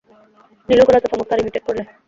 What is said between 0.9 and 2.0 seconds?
তো চমৎকার ইমিটেট করলে।